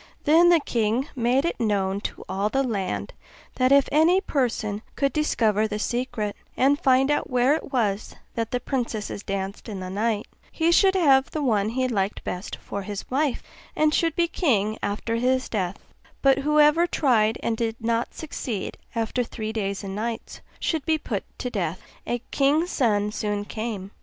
[0.23, 3.13] Then the king made it known to all the land,
[3.57, 8.49] that if any person could discover the secret, and find out where it was that
[8.49, 12.81] the princesses danced in the night, he should have the one he liked best for
[12.81, 13.43] his wife,
[13.75, 15.77] and should be king after his death;
[16.23, 21.23] but whoever tried and did not succeed, after three days and nights, should be put
[21.37, 21.79] to death.
[22.07, 23.91] A king's son soon came.